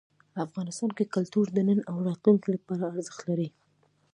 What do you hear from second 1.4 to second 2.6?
د نن او راتلونکي